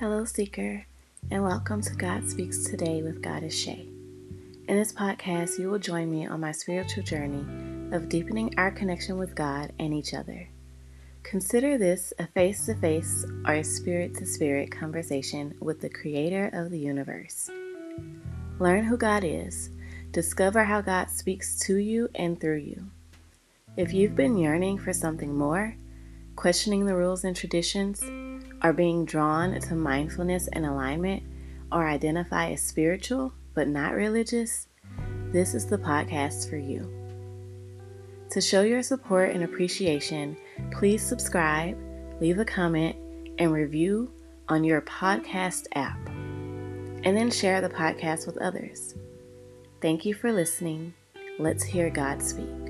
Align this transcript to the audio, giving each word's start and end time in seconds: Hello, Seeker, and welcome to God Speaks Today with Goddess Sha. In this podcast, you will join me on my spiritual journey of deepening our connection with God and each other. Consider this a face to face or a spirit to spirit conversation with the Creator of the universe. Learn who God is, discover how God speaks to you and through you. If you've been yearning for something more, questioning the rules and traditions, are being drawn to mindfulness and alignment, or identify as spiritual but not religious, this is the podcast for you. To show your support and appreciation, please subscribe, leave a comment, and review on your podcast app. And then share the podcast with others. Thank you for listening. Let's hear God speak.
Hello, 0.00 0.24
Seeker, 0.24 0.86
and 1.30 1.42
welcome 1.42 1.82
to 1.82 1.94
God 1.94 2.26
Speaks 2.26 2.64
Today 2.64 3.02
with 3.02 3.20
Goddess 3.20 3.54
Sha. 3.54 3.72
In 3.72 4.64
this 4.66 4.94
podcast, 4.94 5.58
you 5.58 5.70
will 5.70 5.78
join 5.78 6.10
me 6.10 6.26
on 6.26 6.40
my 6.40 6.52
spiritual 6.52 7.02
journey 7.02 7.44
of 7.94 8.08
deepening 8.08 8.54
our 8.56 8.70
connection 8.70 9.18
with 9.18 9.34
God 9.34 9.74
and 9.78 9.92
each 9.92 10.14
other. 10.14 10.48
Consider 11.22 11.76
this 11.76 12.14
a 12.18 12.26
face 12.28 12.64
to 12.64 12.74
face 12.76 13.26
or 13.46 13.56
a 13.56 13.62
spirit 13.62 14.14
to 14.14 14.24
spirit 14.24 14.70
conversation 14.72 15.54
with 15.60 15.82
the 15.82 15.90
Creator 15.90 16.48
of 16.54 16.70
the 16.70 16.78
universe. 16.78 17.50
Learn 18.58 18.84
who 18.84 18.96
God 18.96 19.22
is, 19.22 19.68
discover 20.12 20.64
how 20.64 20.80
God 20.80 21.10
speaks 21.10 21.58
to 21.66 21.76
you 21.76 22.08
and 22.14 22.40
through 22.40 22.60
you. 22.60 22.86
If 23.76 23.92
you've 23.92 24.16
been 24.16 24.38
yearning 24.38 24.78
for 24.78 24.94
something 24.94 25.36
more, 25.36 25.76
questioning 26.36 26.86
the 26.86 26.96
rules 26.96 27.22
and 27.22 27.36
traditions, 27.36 28.02
are 28.62 28.72
being 28.72 29.04
drawn 29.04 29.58
to 29.60 29.74
mindfulness 29.74 30.48
and 30.52 30.66
alignment, 30.66 31.22
or 31.72 31.86
identify 31.86 32.50
as 32.50 32.62
spiritual 32.62 33.32
but 33.54 33.68
not 33.68 33.94
religious, 33.94 34.68
this 35.32 35.54
is 35.54 35.66
the 35.66 35.78
podcast 35.78 36.48
for 36.48 36.56
you. 36.56 36.90
To 38.30 38.40
show 38.40 38.62
your 38.62 38.82
support 38.82 39.30
and 39.30 39.42
appreciation, 39.42 40.36
please 40.72 41.02
subscribe, 41.02 41.76
leave 42.20 42.38
a 42.38 42.44
comment, 42.44 42.96
and 43.38 43.52
review 43.52 44.12
on 44.48 44.64
your 44.64 44.82
podcast 44.82 45.66
app. 45.74 45.98
And 46.08 47.16
then 47.16 47.30
share 47.30 47.60
the 47.60 47.68
podcast 47.68 48.26
with 48.26 48.36
others. 48.38 48.94
Thank 49.80 50.04
you 50.04 50.14
for 50.14 50.32
listening. 50.32 50.94
Let's 51.38 51.64
hear 51.64 51.90
God 51.90 52.22
speak. 52.22 52.69